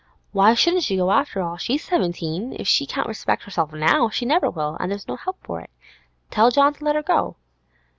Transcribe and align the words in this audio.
Why 0.31 0.55
shouldn't 0.55 0.81
she 0.81 0.95
go, 0.97 1.11
after 1.11 1.43
all? 1.43 1.57
She's 1.57 1.83
seventeen; 1.83 2.55
if 2.57 2.67
she 2.67 2.87
can't 2.87 3.05
respect 3.07 3.43
herself 3.43 3.71
now, 3.71 4.09
she 4.09 4.25
never 4.25 4.49
will, 4.49 4.75
and 4.79 4.89
there's 4.91 5.07
no 5.07 5.15
help 5.15 5.37
for 5.43 5.61
it. 5.61 5.69
Tell 6.31 6.49
John 6.49 6.73
to 6.73 6.83
let 6.83 6.95
her 6.95 7.03
go. 7.03 7.35